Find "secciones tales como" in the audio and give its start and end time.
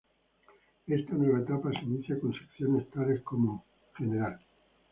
2.33-3.65